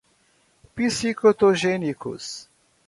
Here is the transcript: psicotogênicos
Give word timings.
psicotogênicos 0.75 2.49